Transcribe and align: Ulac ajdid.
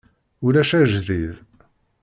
Ulac 0.45 0.71
ajdid. 0.79 1.33